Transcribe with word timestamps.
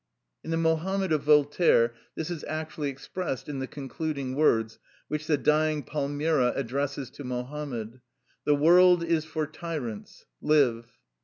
In 0.43 0.49
the 0.49 0.57
"Mohammed" 0.57 1.11
of 1.11 1.21
Voltaire 1.21 1.93
this 2.15 2.31
is 2.31 2.43
actually 2.45 2.89
expressed 2.89 3.47
in 3.47 3.59
the 3.59 3.67
concluding 3.67 4.33
words 4.33 4.79
which 5.09 5.27
the 5.27 5.37
dying 5.37 5.83
Palmira 5.83 6.53
addresses 6.55 7.11
to 7.11 7.23
Mohammad: 7.23 8.01
"The 8.43 8.55
world 8.55 9.03
is 9.03 9.25
for 9.25 9.45
tyrants: 9.45 10.25
live!" 10.41 10.97